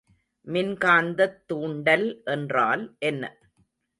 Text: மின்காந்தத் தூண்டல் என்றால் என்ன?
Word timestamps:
மின்காந்தத் 0.47 1.37
தூண்டல் 1.45 2.21
என்றால் 2.25 2.95
என்ன? 2.99 3.23